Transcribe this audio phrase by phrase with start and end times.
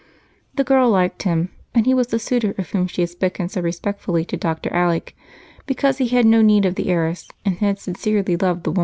[0.55, 3.61] The girl liked him, and he was the suitor of whom she had spoken so
[3.61, 4.73] respectfully to Dr.
[4.73, 5.15] Alec
[5.67, 8.79] because he had no need of the heiress and had sincerely loved Rose.